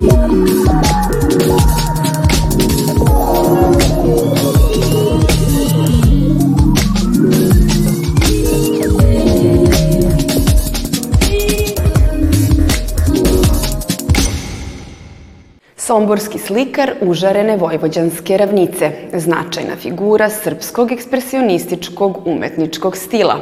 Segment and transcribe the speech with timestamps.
[0.00, 1.27] 嗯。
[15.88, 23.36] Somborski slikar užarene vojvođanske ravnice, značajna figura srpskog ekspresionističkog umetničkog stila,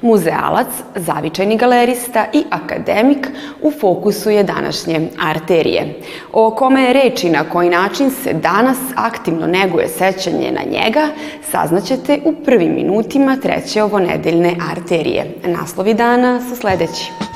[0.00, 0.66] muzealac,
[0.96, 3.28] zavičajni galerista i akademik
[3.62, 6.00] u fokusu je današnje arterije.
[6.32, 11.08] O kome je reč i na koji način se danas aktivno neguje sećanje na njega,
[11.50, 15.34] saznaćete u prvim minutima treće ovo nedeljne arterije.
[15.46, 17.31] Naslovi dana su sledeći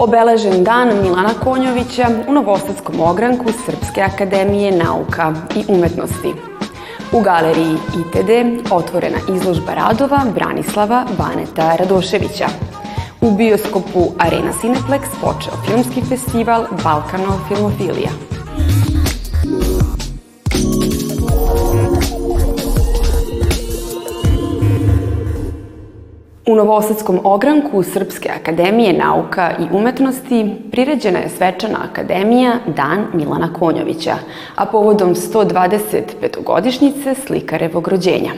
[0.00, 6.32] obeležen dan Milana Konjovića u Novosadskom ogranku Srpske akademije nauka i umetnosti.
[7.12, 8.30] U galeriji ITD
[8.72, 12.46] otvorena izložba radova Branislava Baneta Radoševića.
[13.20, 18.10] U bioskopu Arena Cineplex počeo filmski festival Balkanov Filmofilija.
[26.50, 34.14] U Novosadskom ogranku Srpske akademije nauka i umetnosti priređena je svečana akademija Dan Milana Konjovića,
[34.54, 38.30] a povodom 125-godišnjice slikarevog rođenja.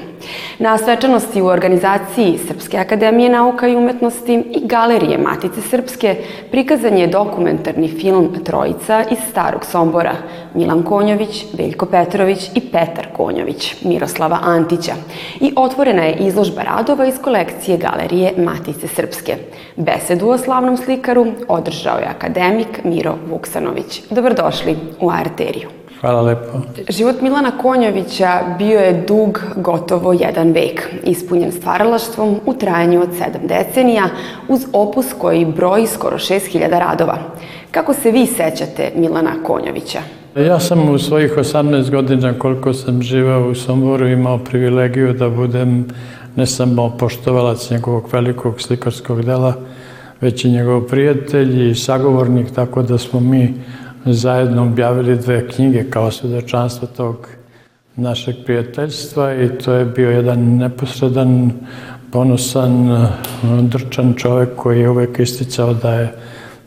[0.58, 6.16] Na svečanosti u organizaciji Srpske akademije nauka i umetnosti i Galerije Matice Srpske
[6.50, 10.14] prikazan je dokumentarni film Trojica iz Starog Sombora,
[10.54, 14.92] Milan Konjović, Veljko Petrović i Petar Konjović, Miroslava Antića
[15.40, 18.01] i otvorena je izložba radova iz kolekcije Galerije
[18.36, 19.36] Matice Srpske.
[19.76, 24.02] Besedu o slavnom slikaru održao je akademik Miro Vuksanović.
[24.10, 25.68] Dobrodošli u Arteriju.
[26.00, 26.60] Hvala lepo.
[26.88, 33.46] Život Milana Konjovića bio je dug gotovo jedan vek, ispunjen stvaralaštvom u trajanju od sedam
[33.48, 34.04] decenija,
[34.48, 37.18] uz opus koji broji skoro 6000 radova.
[37.70, 39.98] Kako se vi sećate Milana Konjovića?
[40.36, 45.88] Ja sam u svojih 18 godina koliko sam živao u Somboru imao privilegiju da budem
[46.36, 49.54] ne samo poštovalac njegovog velikog slikarskog dela,
[50.20, 53.54] već i njegov prijatelj i sagovornik, tako da smo mi
[54.04, 57.28] zajedno objavili dve knjige kao svedočanstvo tog
[57.96, 61.52] našeg prijateljstva i to je bio jedan neposredan,
[62.12, 63.06] ponosan,
[63.62, 66.14] drčan čovek koji je uvek isticao da je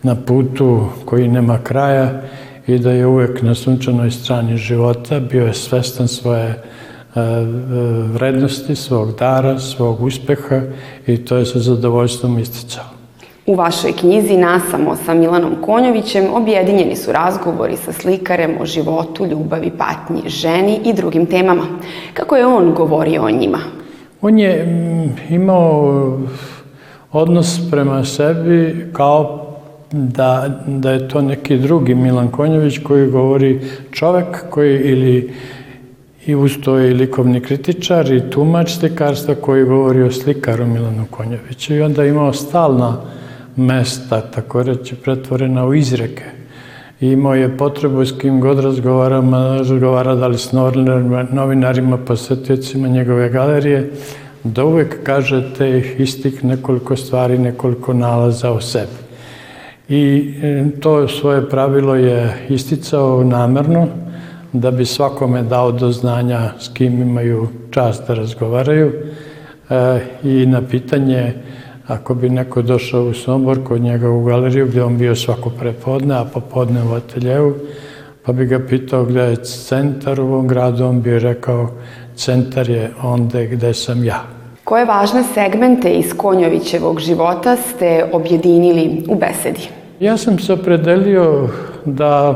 [0.04, 2.22] na putu koji nema kraja
[2.68, 6.64] i da je uvek na sunčanoj strani života, bio je svestan svoje
[8.14, 10.62] vrednosti, svog dara, svog uspeha
[11.08, 12.84] i to je sa zadovoljstvom isticao.
[13.46, 19.72] U vašoj knjizi Nasamo sa Milanom Konjovićem objedinjeni su razgovori sa slikarem o životu, ljubavi,
[19.78, 21.64] patnji, ženi i drugim temama.
[22.14, 23.60] Kako je on govorio o njima?
[24.22, 24.68] On je
[25.30, 26.20] imao
[27.12, 29.46] odnos prema sebi kao
[29.92, 33.60] da, da je to neki drugi Milan Konjović koji govori
[33.92, 35.34] čovek koji ili
[36.26, 41.76] i uz to je likovni kritičar i tumač slikarstva koji govori o slikaru Milanu Konjoviću
[41.76, 42.98] i onda je imao stalna
[43.56, 46.24] mesta, tako reći, pretvorena u izreke.
[47.02, 49.24] I imao je potrebu s kim god razgovara,
[49.58, 50.52] razgovara da li s
[51.32, 53.92] novinarima, posetiocima njegove galerije,
[54.44, 59.06] da uvek kaže te istih nekoliko stvari, nekoliko nalaza o sebi.
[59.90, 63.88] I e, to svoje pravilo je isticao namerno,
[64.60, 68.92] da bi svakome dao do znanja s kim imaju čast da razgovaraju.
[69.70, 71.34] E, I na pitanje
[71.88, 76.16] Ako bi neko došao u Sombor kod njega u galeriju gde on bio svako prepodne,
[76.16, 77.54] a popodne u ateljevu,
[78.24, 81.70] pa bi ga pitao gde je centar u ovom gradu, on bi rekao
[82.16, 84.24] centar je onde gde sam ja.
[84.64, 89.70] Koje važne segmente iz Konjovićevog života ste objedinili u besedi?
[90.00, 91.50] Ja sam se opredelio
[91.86, 92.36] da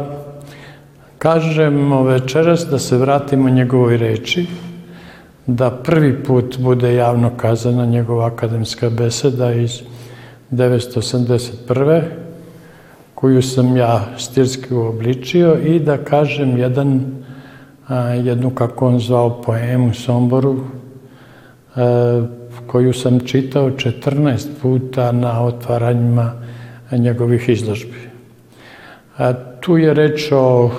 [1.20, 4.46] kažemo večeras da se vratimo njegovoj reči,
[5.48, 9.82] da prvi put bude javno kazana njegova akademska beseda iz
[10.52, 12.02] 1981.
[13.16, 17.02] koju sam ja stilski uobličio i da kažem jedan,
[18.24, 20.60] jednu, kako on zvao, poemu Somboru,
[22.68, 26.34] koju sam čitao 14 puta na otvaranjima
[26.92, 28.10] njegovih izložbi.
[29.60, 30.72] Tu je reč o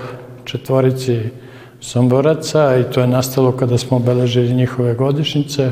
[0.50, 1.20] četvorici
[1.80, 5.70] Somboraca i to je nastalo kada smo obeležili njihove godišnjice,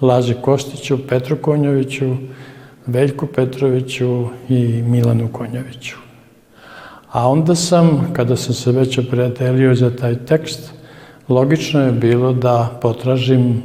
[0.00, 2.16] Lazi Kostiću, Petru Konjoviću,
[2.86, 5.96] Veljku Petroviću i Milanu Konjoviću.
[7.12, 10.72] A onda sam, kada sam se već opredelio za taj tekst,
[11.28, 13.62] logično je bilo da potražim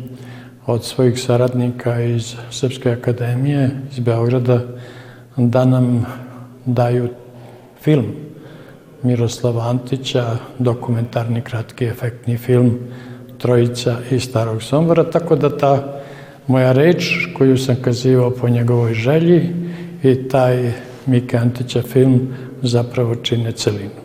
[0.66, 4.60] od svojih saradnika iz Srpske akademije, iz Beograda,
[5.38, 6.06] da nam
[6.66, 7.10] daju
[7.82, 8.06] film
[9.04, 12.80] Miroslava Antića, dokumentarni kratki efektni film
[13.38, 16.02] Trojica iz Starog Sombora, tako da ta
[16.48, 19.50] moja reč koju sam kazivao po njegovoj želji
[20.04, 20.72] i taj
[21.06, 24.03] Mike Antića film zapravo čine celinu.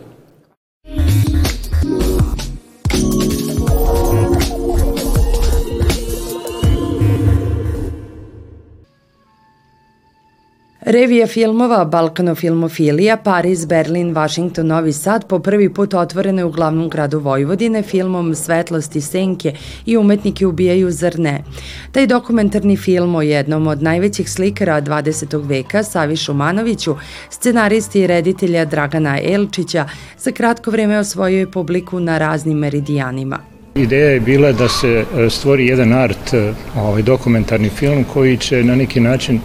[10.89, 17.19] Revija filmova Balkanofilmofilija, Pariz, Berlin, Washington, Novi Sad po prvi put otvorene u glavnom gradu
[17.19, 19.53] Vojvodine filmom Svetlosti senke
[19.85, 21.43] i umetnike ubijaju zar ne.
[21.91, 25.47] Taj dokumentarni film o jednom od najvećih slikara 20.
[25.47, 26.95] veka, Savi Šumanoviću,
[27.29, 29.85] scenaristi i reditelja Dragana Elčića,
[30.17, 33.39] za kratko vreme osvojio je publiku na raznim meridijanima.
[33.75, 38.63] Ideja je bila da se e, stvori jedan art, e, ovaj dokumentarni film koji će
[38.63, 39.39] na neki način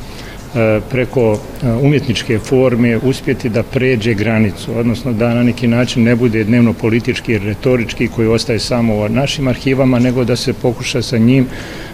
[0.91, 6.45] preko e, umjetničke forme uspjeti da pređe granicu, odnosno da na neki način ne bude
[6.45, 11.19] dnevno politički i retorički koji ostaje samo u našim arhivama, nego da se pokuša sa
[11.19, 11.47] njim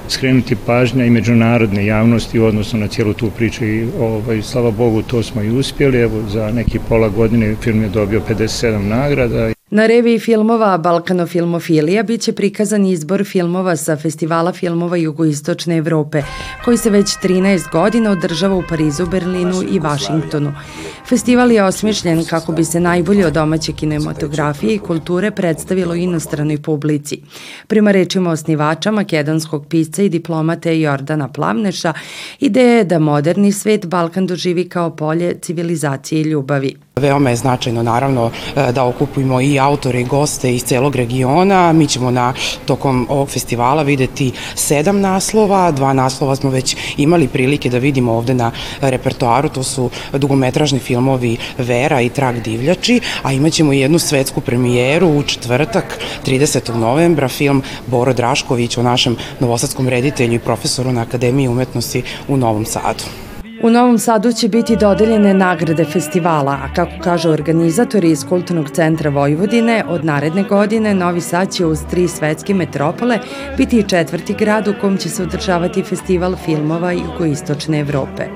[0.09, 5.23] skrenuti pažnja i međunarodne javnosti odnosno na cijelu tu priču i ovaj, slava Bogu to
[5.23, 9.60] smo i uspjeli, evo za neki pola godine film je dobio 57 nagrada.
[9.73, 16.23] Na reviji filmova Balkanofilmofilija biće prikazan izbor filmova sa Festivala filmova Jugoistočne Evrope,
[16.65, 20.53] koji se već 13 godina održava u Parizu, Berlinu i Vašingtonu.
[21.09, 27.21] Festival je osmišljen kako bi se najbolje od domaće kinematografije i kulture predstavilo inostranoj publici.
[27.67, 31.93] Prima rečima osnivača, makedonskog pisca i diplomate Jordana Plavneša,
[32.41, 36.77] ideja je da moderni svet Balkan doživi kao polje civilizacije i ljubavi.
[36.97, 41.73] Veoma je značajno naravno e, da okupimo i autore i goste iz celog regiona.
[41.73, 42.35] Mi ćemo na
[42.65, 48.35] tokom ovog festivala videti sedam naslova, dva naslova smo već imali prilike da vidimo ovde
[48.35, 55.09] na repertoaru, to su dugometražni filmovi Vera i Trag divljači, a imaćemo jednu svetsku premijeru
[55.09, 56.75] u četvrtak 30.
[56.75, 62.65] novembra, film Boro Drašković o našem novosadskom reditelju i profesoru na Akademiji umetnosti u Novom
[62.65, 63.30] Sadu.
[63.63, 69.11] U Novom Sadu će biti dodeljene nagrade festivala, a kako kažu organizatori iz Kulturnog centra
[69.11, 73.19] Vojvodine, od naredne godine Novi Sad će uz tri svetske metropole
[73.57, 78.27] biti i četvrti grad u kom će se održavati festival filmova jugoistočne Evrope.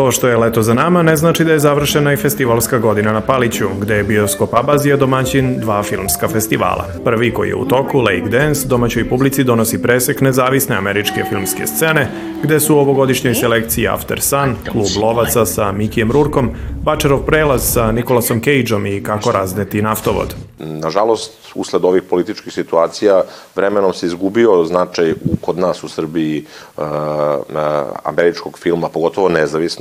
[0.00, 3.20] To što je leto za nama ne znači da je završena i festivalska godina na
[3.20, 6.84] Paliću, gde je bioskop Abazija domaćin dva filmska festivala.
[7.04, 12.10] Prvi koji je u toku, Lake Dance, domaćoj publici donosi presek nezavisne američke filmske scene,
[12.42, 16.50] gde su u ovogodišnjoj selekciji After Sun, klub lovaca sa Mikijem Rurkom,
[16.84, 20.34] Bačerov prelaz sa Nikolasom Cageom i kako razneti naftovod.
[20.58, 23.22] Nažalost, usled ovih političkih situacija
[23.56, 26.44] vremenom se izgubio značaj u, kod nas u Srbiji
[26.76, 26.84] uh,
[28.04, 29.28] američkog filma, pogotovo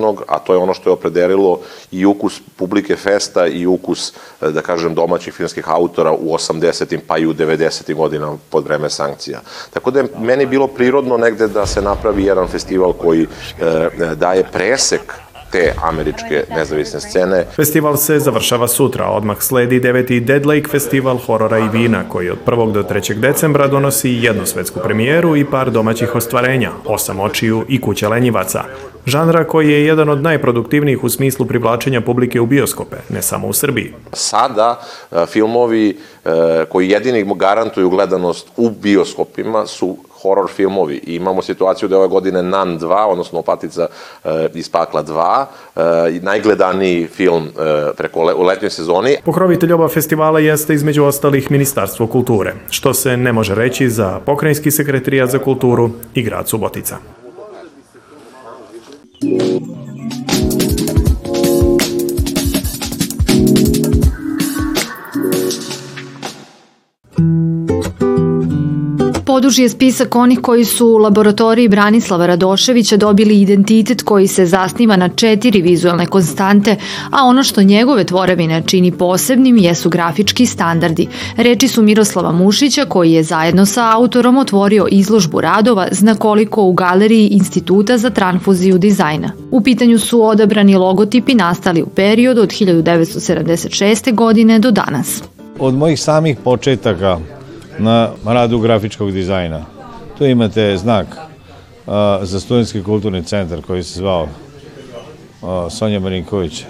[0.10, 1.60] nezavisnog, a to je ono što je opredelilo
[1.92, 7.00] i ukus publike festa i ukus, da kažem, domaćih filmskih autora u 80.
[7.08, 7.96] pa i u 90.
[7.96, 9.42] godina pod vreme sankcija.
[9.74, 14.44] Tako da je meni bilo prirodno negde da se napravi jedan festival koji uh, daje
[14.52, 15.14] presek
[15.51, 17.46] te američke nezavisne scene.
[17.56, 22.38] Festival se završava sutra, odmah sledi deveti Dead Lake festival horora i vina, koji od
[22.46, 22.72] 1.
[22.72, 23.19] do 3.
[23.19, 28.63] decembra donosi jednu svetsku premijeru i par domaćih ostvarenja, osam očiju i kuća lenjivaca.
[29.06, 33.54] Žanra koji je jedan od najproduktivnijih u smislu privlačenja publike u bioskope, ne samo u
[33.54, 33.94] Srbiji.
[34.14, 34.81] Sada
[35.12, 40.95] e, filmovi e, koji jedini garantuju gledanost u bioskopima su horor filmovi.
[40.95, 43.88] I imamo situaciju da je ove godine Nan 2, odnosno Opatica
[44.23, 45.45] e, iz pakla 2,
[45.76, 49.16] e, najgledaniji film e, preko le, u letnjoj sezoni.
[49.26, 54.71] Pokrovitelj oba festivala jeste između ostalih Ministarstvo kulture, što se ne može reći za Pokrajinski
[54.71, 57.19] sekretarijat za kulturu i grad Subotica.
[69.40, 74.96] Poduži je spisak onih koji su u laboratoriji Branislava Radoševića dobili identitet koji se zasniva
[74.96, 76.76] na četiri vizualne konstante,
[77.12, 81.08] a ono što njegove tvorevine čini posebnim jesu grafički standardi.
[81.38, 87.28] Reči su Miroslava Mušića koji je zajedno sa autorom otvorio izložbu radova znakoliko u galeriji
[87.28, 89.31] Instituta za transfuziju dizajna.
[89.52, 94.16] U pitanju su odabrani logotipi nastali u periodu od 1976.
[94.16, 95.24] godine do danas.
[95.60, 97.19] Od mojih samih početaka
[97.80, 99.66] na radu grafičkog dizajna.
[100.18, 101.07] Tu imate znak
[101.88, 104.28] a, za studentski kulturni centar koji se zvao
[105.44, 106.64] a, Sonja Marinković.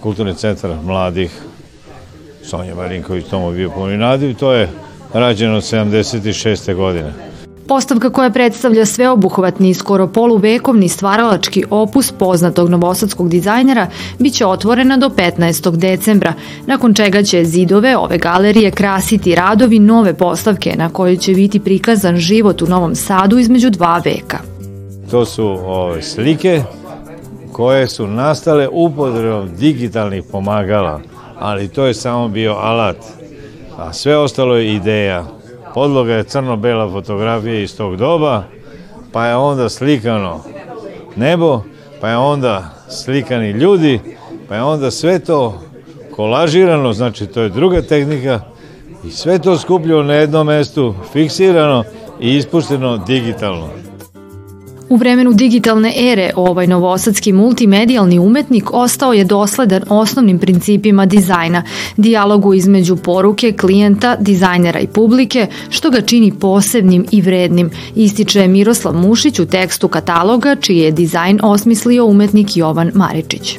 [0.00, 1.42] Kulturni centar mladih
[2.44, 4.34] Sonja Marinković, tomu bio puni nadiv.
[4.36, 4.68] To je
[5.12, 6.74] rađeno 76.
[6.74, 7.31] godine.
[7.68, 13.86] Postavka koja predstavlja sveobuhvatni i skoro poluvekovni stvaralački opus poznatog novosadskog dizajnera
[14.18, 15.76] biće otvorena do 15.
[15.76, 16.32] decembra,
[16.66, 22.16] nakon čega će zidove ove galerije krasiti radovi nove postavke na kojoj će biti prikazan
[22.16, 24.38] život u Novom Sadu između dva veka.
[25.10, 26.62] To su ove slike
[27.52, 31.00] koje su nastale upotrebom digitalnih pomagala,
[31.38, 32.96] ali to je samo bio alat,
[33.76, 35.41] a sve ostalo je ideja
[35.74, 38.42] podloga je crno-bela fotografija iz tog doba,
[39.12, 40.40] pa je onda slikano
[41.16, 41.62] nebo,
[42.00, 44.00] pa je onda slikani ljudi,
[44.48, 45.60] pa je onda sve to
[46.16, 48.40] kolažirano, znači to je druga tehnika,
[49.04, 51.84] i sve to skupljeno na jednom mestu, fiksirano
[52.20, 53.68] i ispušteno digitalno.
[54.92, 61.62] U vremenu digitalne ere ovaj novosadski multimedijalni umetnik ostao je dosledan osnovnim principima dizajna,
[61.96, 68.94] dijalogu između poruke, klijenta, dizajnera i publike, što ga čini posebnim i vrednim, ističe Miroslav
[68.94, 73.58] Mušić u tekstu kataloga, čiji je dizajn osmislio umetnik Jovan Maričić.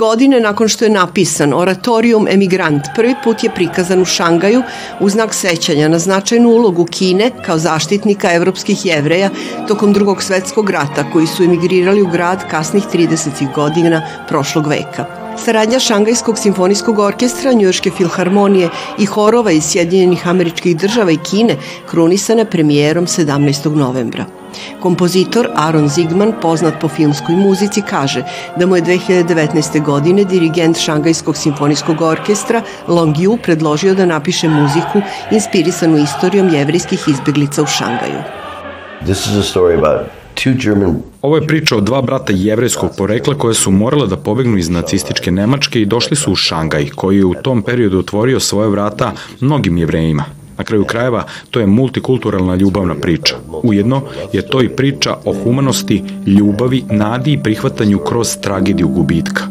[0.00, 4.62] Godine nakon što je napisan Oratorijum Emigrant prvi put je prikazan u Šangaju
[5.00, 9.30] u znak sećanja na značajnu ulogu Kine kao zaštitnika evropskih jevreja
[9.68, 13.54] tokom drugog svetskog rata koji su emigrirali u grad kasnih 30.
[13.54, 15.04] godina prošlog veka.
[15.44, 21.56] Saradnja Šangajskog simfonijskog orkestra, Njujorške filharmonije i horova iz Sjedinjenih američkih država i Kine
[21.90, 23.74] krunisana premijerom 17.
[23.76, 24.39] novembra.
[24.80, 28.24] Kompozitor Aaron Zigman, poznat po filmskoj muzici, kaže
[28.56, 29.82] da mu je 2019.
[29.84, 37.62] godine dirigent Šangajskog simfonijskog orkestra Long Yu predložio da napiše muziku inspirisanu istorijom jevrijskih izbeglica
[37.62, 38.22] u Šangaju.
[39.04, 40.20] This is a story about
[41.22, 45.30] Ovo je priča o dva brata jevrejskog porekla koje su morale da pobegnu iz nacističke
[45.30, 49.78] Nemačke i došli su u Šangaj, koji je u tom periodu otvorio svoje vrata mnogim
[49.78, 50.24] jevrejima.
[50.60, 53.36] Na kraju krajeva, to je multikulturalna ljubavna priča.
[53.62, 54.02] Ujedno
[54.32, 59.44] je to i priča o humanosti, ljubavi, nadi i prihvatanju kroz tragediju gubitka.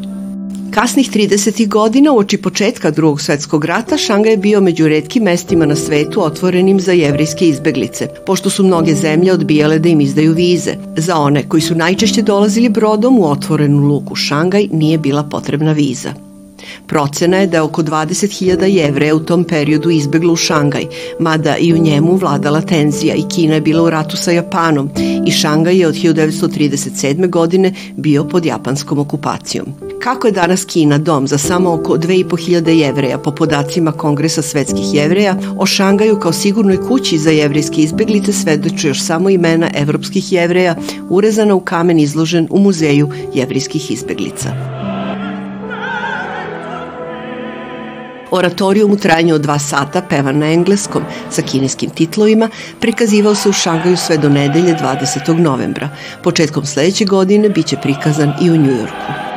[0.72, 1.68] Kasnih 30.
[1.68, 6.80] godina, uoči početka drugog svetskog rata, Šangaj je bio među redkim mestima na svetu otvorenim
[6.80, 10.75] za jevrijske izbeglice, pošto su mnoge zemlje odbijale da im izdaju vize.
[10.98, 16.29] Za one koji su najčešće dolazili brodom u otvorenu luku Šangaj nije bila potrebna viza.
[16.88, 20.86] Procena je da oko 20.000 jevreja u tom periodu izbeglo u Šangaj,
[21.20, 24.90] mada i u njemu vladala tenzija i Kina je bila u ratu sa Japanom
[25.26, 27.30] i Šangaj je od 1937.
[27.30, 29.66] godine bio pod japanskom okupacijom.
[30.00, 35.36] Kako je danas Kina dom za samo oko 2500 jevreja po podacima Kongresa svetskih jevreja,
[35.58, 40.76] o Šangaju kao sigurnoj kući za jevrijske izbeglice svedoče još samo imena evropskih jevreja
[41.10, 44.79] urezana u kamen izložen u muzeju jevrijskih izbeglica.
[48.32, 53.54] Oratorijum u trajanju od dva sata, pevan na engleskom, sa kineskim titlovima, prikazivao se u
[53.54, 55.38] Šangaju sve do nedelje 20.
[55.38, 55.90] novembra.
[56.24, 59.29] Početkom sledeće godine biće prikazan i u Njujorku.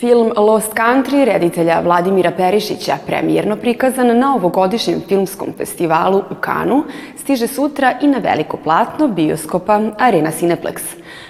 [0.00, 6.84] Film Lost Country reditelja Vladimira Perišića, premijerno prikazan na ovogodišnjem filmskom festivalu u Kanu,
[7.16, 10.80] stiže sutra i na veliko platno bioskopa Arena Cineplex.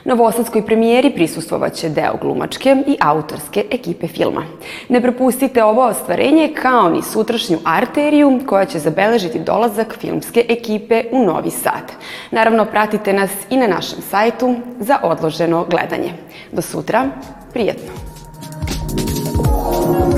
[0.04, 4.42] Novosadskoj premijeri prisustovaće deo glumačke i autorske ekipe filma.
[4.88, 11.24] Ne propustite ovo ostvarenje kao ni sutrašnju arteriju koja će zabeležiti dolazak filmske ekipe u
[11.24, 11.92] Novi Sad.
[12.30, 16.12] Naravno, pratite nas i na našem sajtu za odloženo gledanje.
[16.52, 17.10] Do sutra,
[17.52, 18.05] prijetno!
[19.86, 20.15] Thank you.